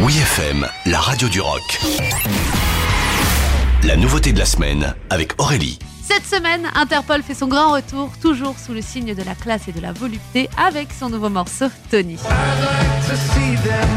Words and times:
Oui 0.00 0.16
FM, 0.16 0.64
la 0.86 1.00
radio 1.00 1.28
du 1.28 1.40
rock. 1.40 1.80
La 3.82 3.96
nouveauté 3.96 4.32
de 4.32 4.38
la 4.38 4.44
semaine 4.44 4.94
avec 5.10 5.32
Aurélie. 5.40 5.80
Cette 6.04 6.24
semaine, 6.24 6.68
Interpol 6.76 7.22
fait 7.22 7.34
son 7.34 7.48
grand 7.48 7.72
retour, 7.72 8.12
toujours 8.22 8.56
sous 8.60 8.72
le 8.72 8.80
signe 8.80 9.14
de 9.14 9.22
la 9.24 9.34
classe 9.34 9.66
et 9.66 9.72
de 9.72 9.80
la 9.80 9.92
volupté, 9.92 10.48
avec 10.56 10.88
son 10.96 11.10
nouveau 11.10 11.30
morceau 11.30 11.66
Tony. 11.90 12.14
I 12.14 12.16
like 12.16 13.08
to 13.08 13.16
see 13.16 13.56
them 13.68 13.88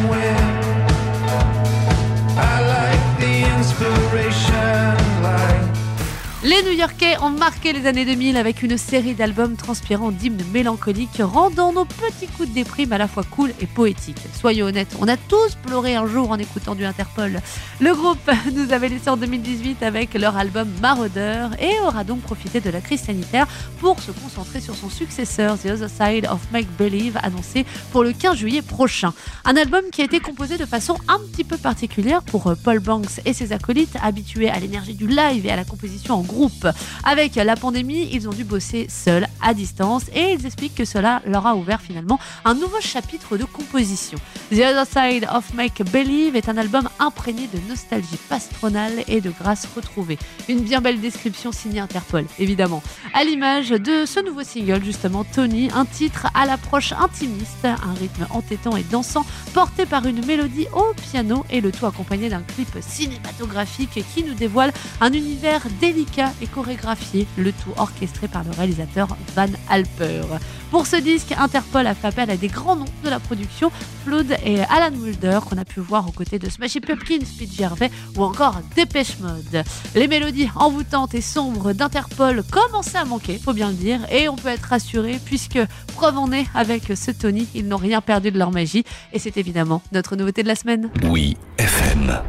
Les 6.44 6.64
New-Yorkais 6.64 7.20
ont 7.22 7.30
marqué 7.30 7.72
les 7.72 7.86
années 7.86 8.04
2000 8.04 8.36
avec 8.36 8.64
une 8.64 8.76
série 8.76 9.14
d'albums 9.14 9.56
transpirant 9.56 10.10
d'hymnes 10.10 10.44
mélancoliques, 10.52 11.22
rendant 11.22 11.72
nos 11.72 11.86
petits 11.86 12.26
coups 12.26 12.50
de 12.50 12.54
déprime 12.56 12.92
à 12.94 12.98
la 12.98 13.08
fois 13.08 13.22
cool 13.30 13.54
et 13.60 13.68
poétiques. 13.68 14.18
Soyons 14.34 14.66
honnêtes, 14.66 14.96
on 15.00 15.08
a 15.08 15.18
tous 15.18 15.54
pleuré 15.64 15.94
un 15.94 16.08
jour 16.08 16.32
en 16.32 16.40
écoutant 16.40 16.74
du 16.74 16.84
Interpol. 16.84 17.40
Le 17.80 17.94
groupe 17.94 18.32
nous 18.54 18.74
avait 18.74 18.90
laissé 18.90 19.12
en 19.12 19.18
2018 19.18 19.84
avec 19.84 20.16
leur 20.16 20.36
album 20.36 20.68
Maraudeur 20.82 21.52
et 21.62 21.80
aura 21.86 22.04
donc 22.04 22.22
profité 22.22 22.60
de 22.60 22.72
la 22.72 22.82
crise 22.82 23.04
sanitaire 23.04 23.46
pour 23.80 24.00
se 24.00 24.12
concentrer 24.12 24.62
sur 24.62 24.74
son 24.74 24.90
successeur 24.90 25.60
The 25.60 25.66
Other 25.66 25.90
Side 25.90 26.26
of 26.26 26.40
Make 26.52 26.76
Believe 26.76 27.20
annoncé 27.22 27.68
pour 27.92 28.04
le 28.04 28.14
15 28.14 28.36
juillet 28.36 28.64
prochain. 28.64 29.14
Un 29.46 29.56
album 29.58 29.84
qui 29.92 30.02
a 30.02 30.06
été 30.06 30.20
composé 30.20 30.58
de 30.58 30.66
façon 30.66 30.96
un 31.08 31.20
petit 31.20 31.44
peu 31.44 31.58
particulière 31.58 32.24
pour 32.24 32.52
Paul 32.64 32.80
Banks 32.80 33.22
et 33.26 33.34
ses 33.34 33.54
acolytes 33.54 33.96
habitués 34.02 34.50
à 34.50 34.60
l'énergie 34.60 34.96
du 34.96 35.06
live 35.06 35.46
et 35.46 35.52
à 35.52 35.56
la 35.56 35.66
composition 35.66 36.16
en 36.16 36.31
groupe. 36.32 36.68
Avec 37.04 37.36
la 37.36 37.56
pandémie, 37.56 38.10
ils 38.12 38.28
ont 38.28 38.32
dû 38.32 38.44
bosser 38.44 38.88
seuls, 38.90 39.28
à 39.42 39.54
distance, 39.54 40.04
et 40.14 40.34
ils 40.34 40.46
expliquent 40.46 40.76
que 40.76 40.86
cela 40.86 41.22
leur 41.26 41.46
a 41.46 41.56
ouvert 41.56 41.82
finalement 41.82 42.20
un 42.46 42.54
nouveau 42.54 42.80
chapitre 42.82 43.38
de 43.38 43.44
composition. 43.44 44.18
The 44.52 44.60
Other 44.60 44.86
Side 44.86 45.28
of 45.34 45.54
Make 45.54 45.84
Believe 45.92 46.36
est 46.36 46.50
un 46.50 46.58
album 46.58 46.90
imprégné 47.00 47.48
de 47.48 47.60
nostalgie 47.70 48.20
pastronale 48.30 49.04
et 49.08 49.22
de 49.22 49.32
grâce 49.32 49.68
retrouvée. 49.76 50.18
Une 50.50 50.62
bien 50.62 50.82
belle 50.82 51.00
description 51.00 51.52
signée 51.52 51.80
Interpol, 51.80 52.26
évidemment. 52.40 52.84
À 53.14 53.24
l'image 53.24 53.70
de 53.70 54.06
ce 54.06 54.24
nouveau 54.24 54.44
single, 54.44 54.84
justement, 54.84 55.24
Tony, 55.24 55.70
un 55.74 55.86
titre 55.86 56.28
à 56.34 56.46
l'approche 56.46 56.94
intimiste, 56.94 57.66
un 57.66 57.94
rythme 58.00 58.28
entêtant 58.30 58.78
et 58.78 58.84
dansant, 58.84 59.26
porté 59.54 59.86
par 59.86 60.06
une 60.06 60.26
mélodie 60.26 60.68
au 60.74 60.94
piano 61.10 61.46
et 61.50 61.62
le 61.62 61.72
tout 61.72 61.86
accompagné 61.86 62.30
d'un 62.30 62.42
clip 62.42 62.70
cinématographique 62.82 64.04
qui 64.14 64.24
nous 64.24 64.34
dévoile 64.34 64.72
un 65.00 65.12
univers 65.12 65.62
délicat 65.80 66.21
et 66.42 66.48
chorégraphié, 66.48 67.28
le 67.38 67.52
tout 67.52 67.72
orchestré 67.78 68.28
par 68.28 68.44
le 68.44 68.52
réalisateur 68.52 69.08
Van 69.36 69.48
Alper. 69.70 70.24
Pour 70.70 70.88
ce 70.88 70.96
disque, 70.96 71.34
Interpol 71.38 71.86
a 71.86 71.94
fait 71.94 72.08
appel 72.08 72.30
à 72.30 72.38
des 72.38 72.48
grands 72.48 72.76
noms 72.76 72.86
de 73.04 73.10
la 73.10 73.20
production, 73.20 73.72
Flood 74.06 74.38
et 74.46 74.60
Alan 74.62 74.96
Mulder, 74.96 75.40
qu'on 75.50 75.58
a 75.58 75.66
pu 75.66 75.82
voir 75.82 76.08
aux 76.08 76.12
côtés 76.12 76.40
de 76.40 76.50
Smashing 76.50 76.82
Pumpkins, 76.82 77.26
Pete 77.38 77.54
Gervais 77.54 77.92
ou 78.16 78.24
encore 78.24 78.62
Dépêche 78.76 79.20
Mode. 79.20 79.64
Les 79.96 80.08
mélodies 80.08 80.50
envoûtantes 80.56 81.14
et 81.14 81.22
sombres 81.22 81.74
d'Interpol 81.74 82.44
commençaient 82.50 83.00
à 83.00 83.06
manquer, 83.06 83.38
faut 83.38 83.54
bien 83.54 83.70
le 83.70 83.76
dire, 83.76 84.00
et 84.12 84.30
on 84.30 84.36
peut 84.36 84.50
être 84.50 84.66
rassuré 84.66 85.20
puisque, 85.26 85.60
preuve 85.96 86.18
en 86.18 86.32
est, 86.32 86.46
avec 86.56 86.84
ce 86.96 87.12
Tony, 87.12 87.48
ils 87.54 87.68
n'ont 87.68 87.78
rien 87.78 88.02
perdu 88.02 88.32
de 88.32 88.40
leur 88.40 88.52
magie, 88.52 88.86
et 89.14 89.20
c'est 89.20 89.38
évidemment 89.38 89.82
notre 89.92 90.16
nouveauté 90.16 90.44
de 90.44 90.48
la 90.48 90.56
semaine. 90.56 90.90
Oui 91.04 91.36
FM. 91.58 92.22